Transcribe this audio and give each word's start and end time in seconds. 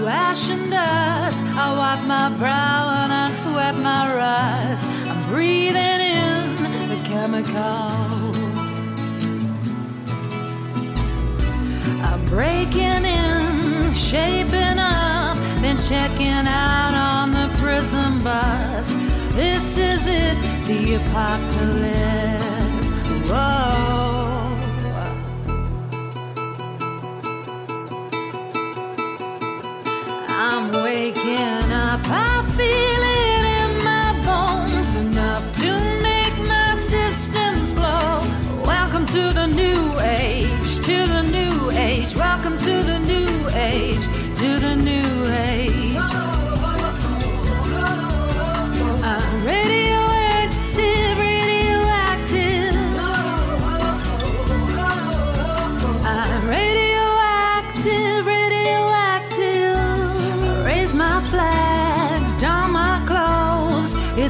to 0.00 0.06
ash 0.06 0.48
and 0.48 0.70
dust. 0.70 1.38
I 1.64 1.76
wipe 1.76 2.04
my 2.06 2.28
brow 2.38 3.02
and 3.02 3.12
I 3.12 3.28
sweat 3.42 3.76
my 3.76 4.02
rust. 4.20 4.84
I'm 5.10 5.22
breathing 5.28 6.00
in 6.16 6.88
the 6.88 7.00
chemicals. 7.10 8.38
I'm 12.08 12.24
breaking 12.24 13.04
in, 13.04 13.92
shaping 13.92 14.78
up, 14.78 15.36
then 15.62 15.76
checking 15.90 16.46
out 16.46 16.94
on 16.94 17.32
the 17.32 17.48
prison 17.58 18.22
bus. 18.22 18.92
This 19.34 19.76
is 19.76 20.06
it, 20.06 20.36
the 20.66 20.94
apocalypse. 20.94 22.88
Whoa. 23.30 24.09
Feel 32.60 32.89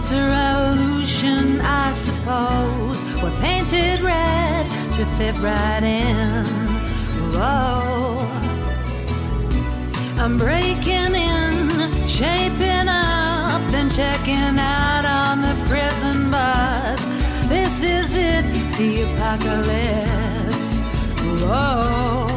It's 0.03 0.13
a 0.13 0.23
revolution, 0.23 1.61
I 1.61 1.93
suppose. 1.93 2.99
We're 3.23 3.37
painted 3.39 4.01
red 4.01 4.67
to 4.95 5.05
fit 5.17 5.37
right 5.43 5.83
in. 5.83 6.47
Whoa. 7.35 8.27
I'm 10.19 10.39
breaking 10.39 11.15
in, 11.15 12.09
shaping 12.09 12.89
up, 12.89 13.61
then 13.71 13.91
checking 13.91 14.59
out 14.59 15.05
on 15.05 15.43
the 15.43 15.55
prison 15.69 16.31
bus. 16.31 17.05
This 17.47 17.83
is 17.83 18.15
it, 18.15 18.45
the 18.79 19.03
apocalypse. 19.03 20.79
Whoa. 21.45 22.30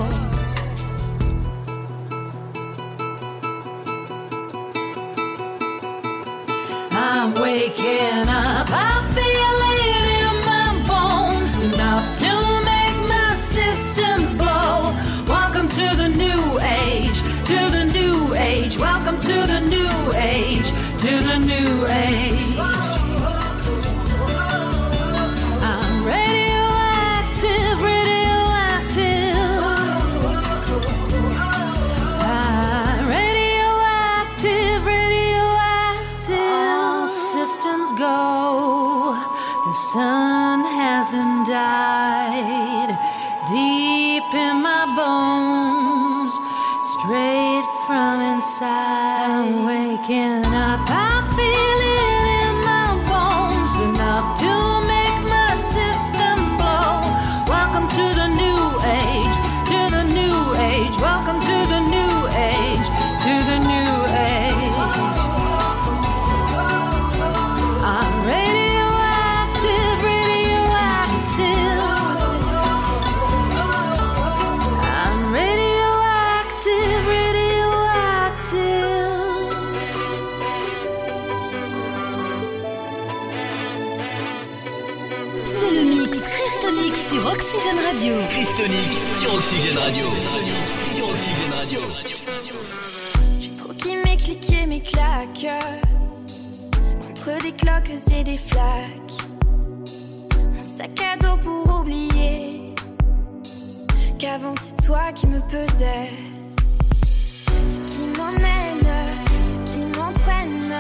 I'm 7.24 7.34
waking 7.36 8.28
up, 8.28 8.68
I 8.70 9.00
feel 9.16 9.58
it 9.72 9.82
in 10.20 10.36
my 10.44 10.72
bones 10.86 11.58
enough 11.74 12.20
to 12.20 12.34
make 12.66 12.98
my 13.08 13.34
systems 13.36 14.36
blow. 14.36 14.92
Welcome 15.34 15.70
to 15.70 15.96
the 15.96 16.10
new 16.10 16.60
age, 16.60 17.22
to 17.48 17.70
the 17.72 17.86
new 17.94 18.36
age. 18.36 18.78
Welcome 18.78 19.22
to 19.22 19.48
the 19.48 19.62
new 19.62 20.12
age, 20.18 20.70
to 21.00 21.24
the 21.24 21.40
new 21.40 21.88
age. 21.88 22.33
Hasn't 41.44 41.48
died. 41.48 41.83
Oxygène 87.34 87.80
Radio. 87.80 88.14
Christonic 88.30 88.94
sur 89.20 89.34
Oxygène 89.34 89.78
Radio. 89.80 90.06
Sur 90.94 91.10
Oxygène 91.10 91.54
Radio. 91.58 91.80
J'ai 93.42 93.56
trop 93.56 93.74
kiffé 93.74 94.18
cliquer 94.18 94.66
mes 94.68 94.82
claques 94.82 95.48
contre 97.02 97.42
des 97.42 97.52
cloques 97.54 97.90
et 98.12 98.24
des 98.24 98.38
flaques. 98.38 99.18
Mon 100.54 100.62
sac 100.62 101.02
à 101.02 101.18
dos 101.18 101.38
pour 101.42 101.80
oublier 101.82 102.76
qu'avant 104.20 104.54
c'est 104.60 104.86
toi 104.86 105.12
qui 105.16 105.26
me 105.26 105.40
pesais. 105.48 106.12
Ce 107.66 107.78
qui 107.78 108.02
m'emmène, 108.16 108.88
ce 109.42 109.58
qui 109.72 109.80
m'entraîne, 109.80 110.73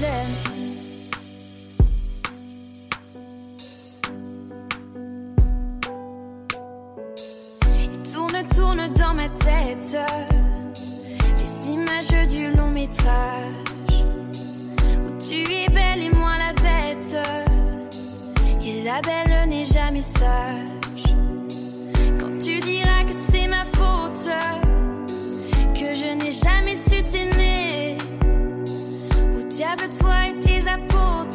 l'aime. 0.00 0.36
Il 7.80 8.12
tourne, 8.12 8.48
tourne 8.54 8.88
dans 8.94 9.14
ma 9.14 9.28
tête 9.28 9.96
les 11.40 11.70
images 11.70 12.28
du 12.28 12.50
long 12.56 12.70
métrage 12.70 13.14
où 15.06 15.10
tu 15.18 15.50
es 15.52 15.68
belle 15.68 16.02
et 16.02 16.10
moi 16.10 16.32
la 16.38 16.52
bête. 16.52 17.16
Et 18.64 18.82
la 18.82 19.00
belle 19.00 19.48
n'est 19.48 19.64
jamais 19.64 20.02
sage. 20.02 20.67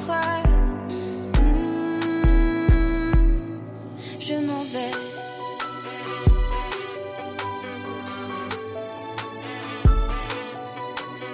Hmm, 0.06 0.12
je 4.20 4.34
m'en 4.34 4.64
vais. 4.64 4.92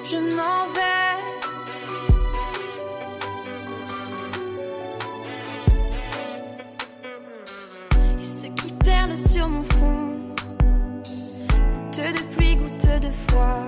Je 0.03 0.17
m'en 0.17 0.65
vais. 0.75 1.17
Et 8.19 8.23
ce 8.23 8.47
qui 8.47 8.71
perle 8.73 9.17
sur 9.17 9.49
mon 9.49 9.63
front, 9.63 10.15
goutte 11.91 11.97
de 11.97 12.35
pluie, 12.35 12.55
goutte 12.55 12.85
de 13.01 13.09
froid, 13.09 13.65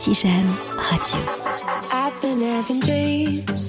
Oxygène 0.00 0.48
Radio. 0.90 1.20
I've 1.92 2.18
been 2.22 2.40
having 2.40 2.80
dreams, 2.80 3.68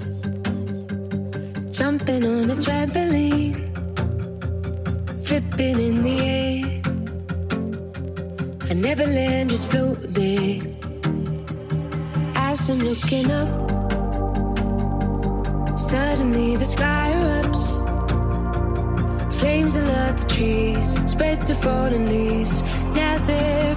jumping 1.77 2.23
on 2.25 2.49
a 2.49 2.55
trampoline, 2.55 3.57
flipping 5.25 5.77
in 5.87 6.03
the 6.03 6.17
air. 6.21 6.81
I 8.69 8.73
never 8.75 9.05
land, 9.07 9.49
just 9.49 9.69
float 9.71 9.99
there. 10.13 10.61
As 12.35 12.69
I'm 12.69 12.79
looking 12.79 13.29
up, 13.29 13.49
suddenly 15.77 16.55
the 16.55 16.65
sky 16.65 17.11
erupts. 17.17 17.65
Flames 19.33 19.75
alert 19.75 20.17
the 20.17 20.27
trees, 20.27 21.11
spread 21.11 21.45
to 21.47 21.55
fallen 21.55 22.07
leaves. 22.07 22.61
Now 22.95 23.17
they're 23.27 23.75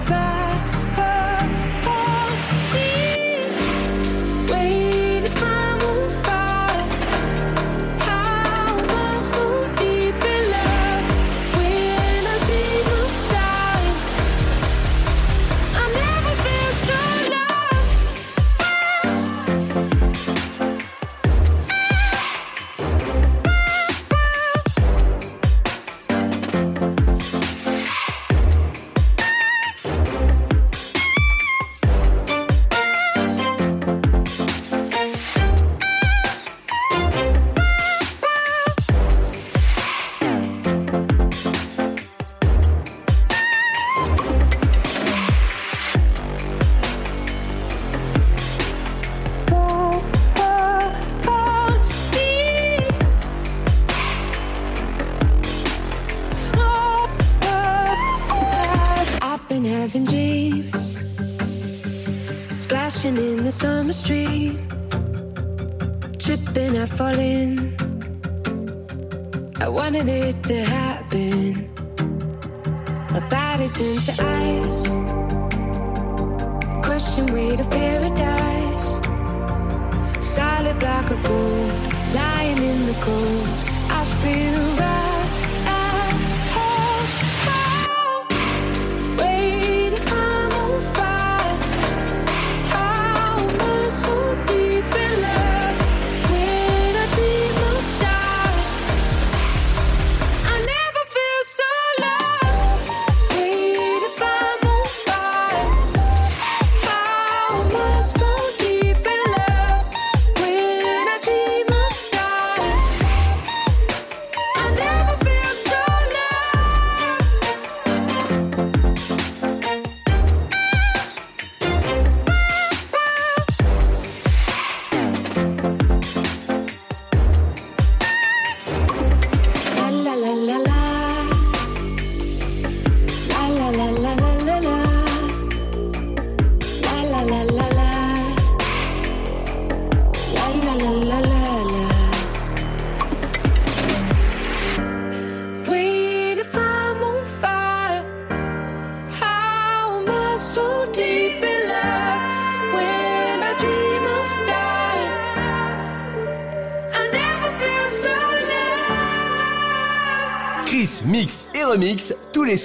by. 73.77 73.83
remix 73.83 74.24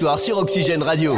soir 0.01 0.19
sur 0.19 0.39
Oxygène 0.39 0.83
Radio. 0.83 1.15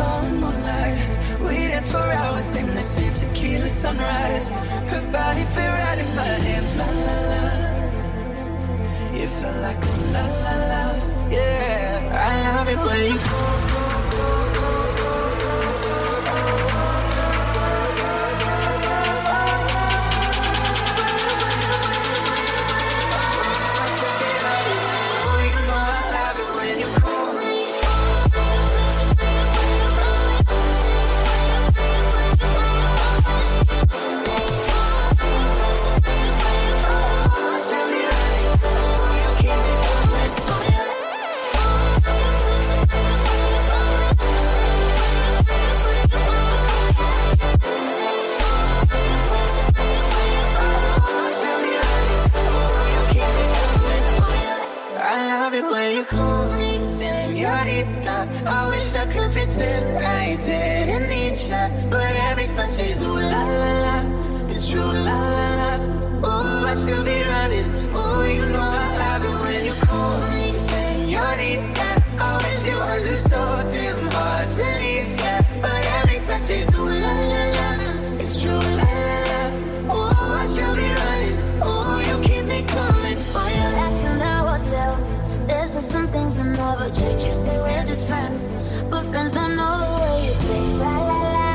Falling 0.00 0.40
moonlight. 0.42 0.98
We 1.44 1.54
dance 1.72 1.90
for 1.94 2.06
hours, 2.20 2.46
sing 2.52 2.66
the 2.66 2.82
same 2.82 3.12
tequila 3.20 3.68
sunrise. 3.68 4.48
Her 4.92 5.04
body 5.16 5.44
fit 5.54 5.70
right 5.80 5.98
in 6.04 6.10
my 6.20 6.34
hands, 6.48 6.72
la 6.80 6.88
la 7.06 7.16
la. 7.30 7.42
It 9.22 9.30
felt 9.38 9.58
like 9.66 9.82
a 9.92 9.94
la 10.14 10.24
la 10.44 10.54
la, 10.70 10.84
yeah. 11.36 12.28
I 12.28 12.32
love 12.46 12.68
it 12.74 12.80
when 12.86 13.02
you. 13.12 13.49
It 55.60 55.70
when 55.70 55.96
you 55.96 56.04
call 56.04 56.50
me 56.56 56.84
senorita. 56.84 58.28
I 58.46 58.68
wish 58.70 58.94
I 58.94 59.04
could 59.12 59.30
pretend 59.32 59.98
I 60.04 60.36
didn't 60.36 61.08
need 61.08 61.36
ya, 61.48 61.68
but 61.90 62.12
every 62.28 62.46
touch 62.46 62.78
is 62.78 63.02
ooh 63.04 63.18
la 63.32 63.42
la 63.62 63.72
la. 63.84 63.96
It's 64.48 64.68
true 64.70 64.92
la 65.08 65.18
la 65.36 65.48
la. 65.60 65.70
Ooh, 66.28 66.70
I 66.70 66.74
should 66.82 67.04
be 67.04 67.18
running. 67.32 67.68
Ooh, 67.94 68.22
you 68.36 68.46
know 68.52 68.68
I 68.84 68.88
love 69.02 69.24
it 69.28 69.36
when 69.44 69.60
you 69.68 69.74
call 69.86 70.18
me 70.32 70.46
senorita. 70.58 71.88
I 72.18 72.30
wish 72.42 72.64
it 72.72 72.78
wasn't 72.88 73.22
so 73.30 73.40
damn 73.72 74.10
hard 74.14 74.50
to 74.56 74.64
leave 74.80 75.10
ya, 75.24 75.34
but 75.62 75.82
every 75.98 76.18
touch 76.26 76.50
is 76.50 76.70
ooh 76.74 76.88
la 77.04 77.14
la 77.32 77.42
la. 77.56 77.68
It's 78.22 78.40
true 78.40 78.64
la 78.78 78.90
la 79.06 79.18
la. 79.30 79.40
Ooh, 79.94 80.40
I 80.40 80.44
should 80.52 80.76
be 80.76 80.88
running. 80.88 81.09
There's 85.60 85.74
just 85.74 85.90
some 85.90 86.08
things 86.08 86.36
that 86.36 86.46
never 86.46 86.88
change. 86.88 87.22
You 87.22 87.32
say 87.32 87.54
we're 87.60 87.84
just 87.84 88.06
friends, 88.06 88.50
but 88.88 89.04
friends 89.04 89.30
don't 89.32 89.56
know 89.56 89.76
the 89.84 89.90
way 90.00 90.28
it 90.30 90.38
tastes. 90.48 90.78
La 90.78 90.98
la 91.08 91.20
la. 91.36 91.48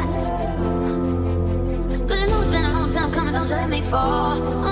You 2.14 2.28
know 2.28 2.42
it's 2.42 2.52
been 2.52 2.66
a 2.66 2.74
long 2.74 2.92
time 2.92 3.12
coming, 3.12 3.34
don't 3.34 3.50
you 3.50 3.56
let 3.56 3.68
me 3.68 3.82
fall. 3.82 4.65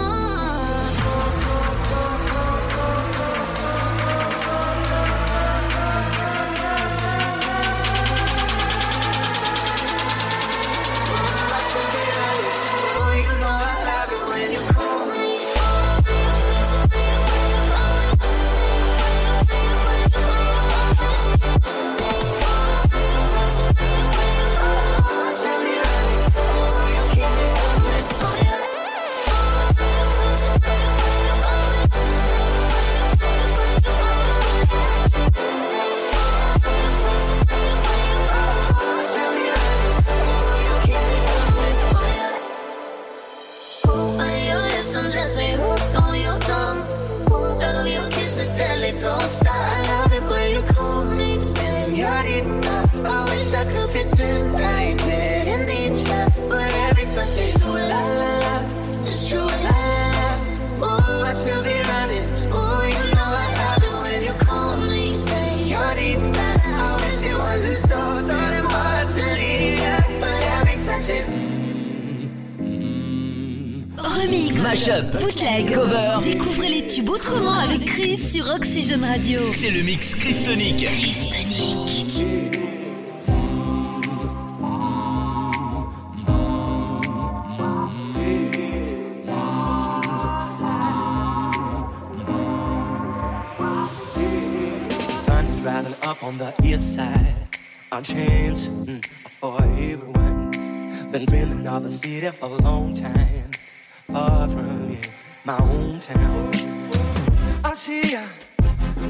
Avec 77.74 77.88
Chris 77.88 78.18
sur 78.18 78.50
Oxygène 78.50 79.04
Radio. 79.04 79.50
C'est 79.50 79.70
le 79.70 79.82
mix 79.84 80.16
Christonic. 80.16 80.86
Chris 80.86 81.30
Tonic. 81.32 82.54
The 95.08 95.18
sun 95.18 95.46
is 95.46 95.62
rising 95.64 95.96
up 96.04 96.24
on 96.24 96.38
the 96.38 96.54
east 96.64 96.96
side. 96.96 97.36
Our 97.92 98.02
chance 98.02 98.68
mm, 98.68 99.04
for 99.40 99.62
everyone. 99.62 100.52
Been 101.12 101.26
dreaming 101.26 101.68
of 101.68 101.84
the 101.84 101.90
city 101.90 102.30
for 102.30 102.46
a 102.46 102.62
long 102.62 102.96
time. 102.96 103.52
Far 104.12 104.48
from 104.48 104.90
here, 104.90 105.02
my 105.46 105.58
hometown. 105.58 106.83
See 107.76 108.16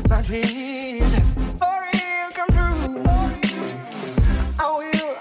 my 0.10 0.22
dreams 0.22 1.15
for 1.60 1.75
real 1.93 2.29
come 2.32 2.48
true. 2.48 3.03
I 4.58 4.62
will, 4.77 5.17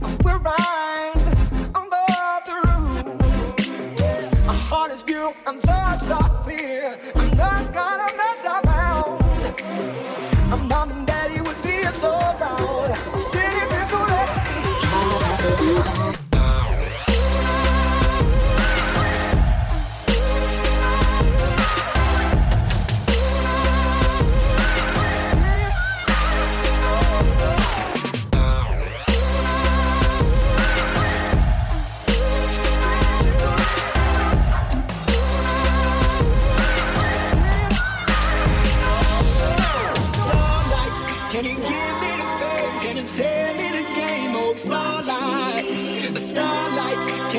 I 0.00 0.16
will 0.24 0.38
rise 0.38 1.26
above 1.74 2.42
the 2.46 2.54
roof. 2.64 4.46
My 4.46 4.54
heart 4.54 4.92
is 4.92 5.02
pure 5.02 5.34
and 5.48 5.60
thoughts 5.60 6.10
are 6.10 6.42
clear. 6.44 6.96
I'm 7.16 7.36
not 7.36 7.72
gonna 7.74 7.97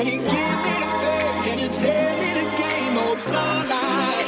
so 0.00 0.06
you 0.06 0.20
give 0.20 0.56
me 0.56 0.62
the 0.70 0.76
food? 1.00 1.44
Can 1.44 1.58
it 1.58 1.72
tell 1.72 2.18
me 2.18 2.28
the 2.32 2.44
game 2.56 2.96
of 2.98 3.20
Starlight? 3.20 4.26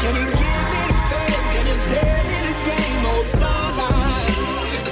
Can 0.00 0.14
you 0.16 0.26
give 0.32 0.66
me 0.72 0.80
a 0.88 0.90
fair? 1.08 1.40
Can 1.52 1.66
you 1.68 1.78
tell 1.88 2.20
me 2.28 2.36
the 2.48 2.54
game 2.68 3.04
of 3.04 3.28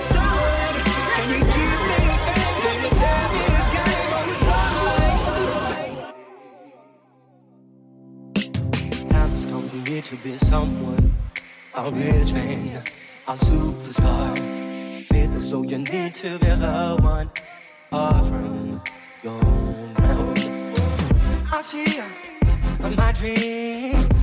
Starlight, 0.06 0.76
can 1.16 1.28
you 1.32 1.40
give 1.54 1.80
me 1.88 1.96
the 2.06 2.14
fake? 2.26 2.56
Can 2.64 2.76
you 2.82 2.90
tell 3.00 3.26
me 3.32 3.44
the 3.56 3.64
game 3.76 4.12
oh, 4.12 4.18
of 4.18 4.28
oh, 4.28 4.34
Starlight? 5.46 6.14
Time 9.10 9.30
has 9.30 9.44
come 9.46 9.66
for 9.68 9.76
me 9.90 9.98
to 10.02 10.16
be 10.16 10.36
someone. 10.36 11.14
I'll 11.74 11.90
ride, 11.90 12.82
a 13.28 13.32
superstar. 13.32 14.34
Be 15.08 15.26
the 15.26 15.40
soldier 15.40 15.78
need 15.78 16.14
to 16.16 16.38
be 16.38 16.46
the 16.46 16.96
one. 17.00 17.30
Far 17.90 18.22
from 18.24 18.55
own 19.26 19.94
realm. 19.98 20.34
I 21.52 21.62
see 21.62 22.00
my 22.96 23.12
dream 23.12 24.15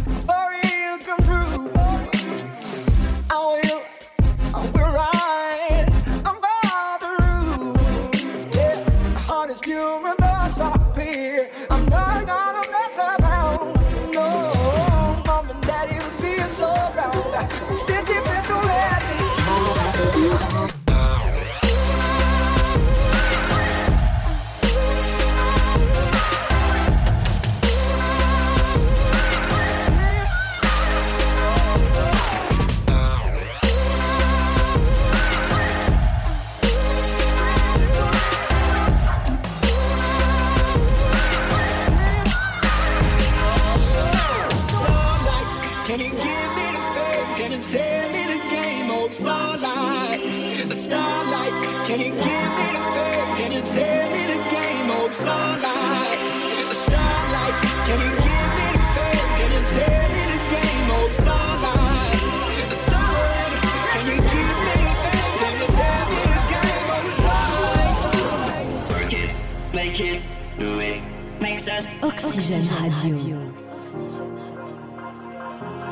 Oxygène 72.26 72.64
Radio. 72.80 73.38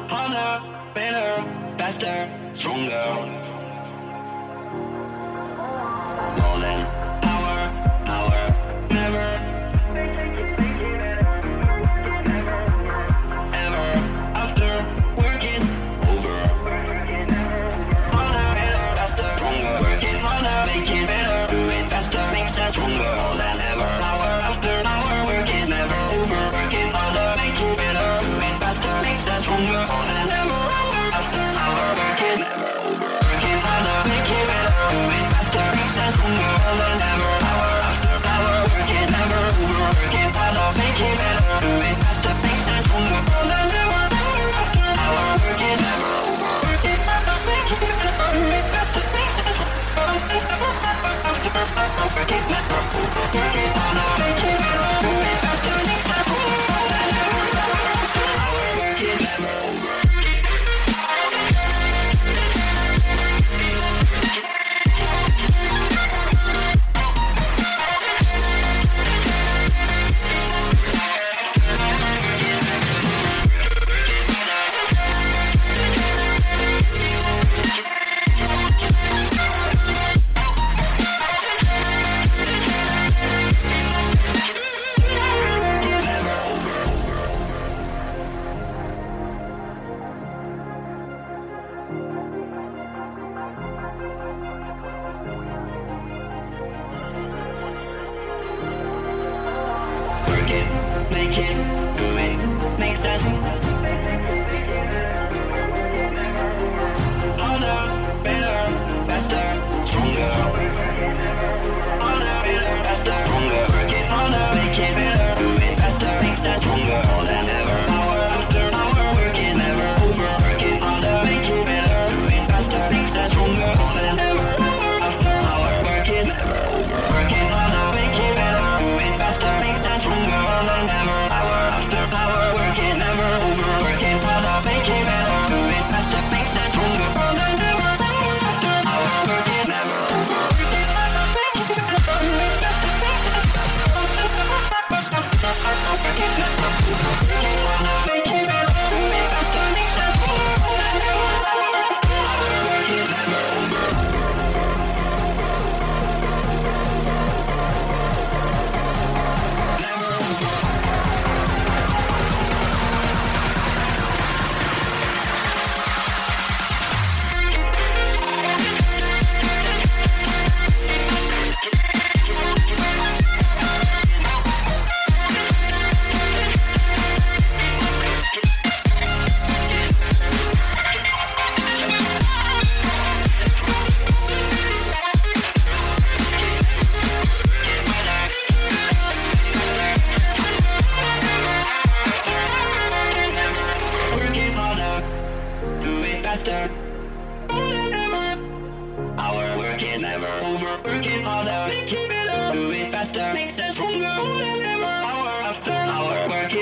harder, 0.10 0.62
better, 0.94 1.44
faster, 1.78 2.28
stronger. 2.54 3.31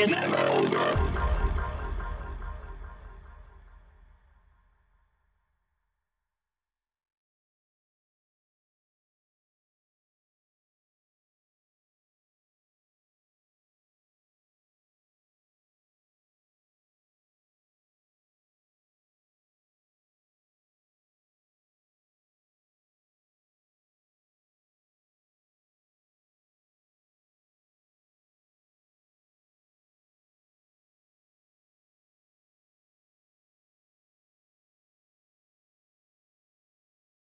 Never 0.09 0.37
over. 0.37 1.08